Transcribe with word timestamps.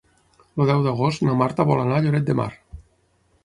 El 0.63 0.67
deu 0.71 0.81
d'agost 0.87 1.23
na 1.29 1.37
Marta 1.43 1.67
vol 1.73 1.85
anar 1.85 1.99
a 2.01 2.05
Lloret 2.09 2.29
de 2.33 2.41
Mar. 2.43 2.51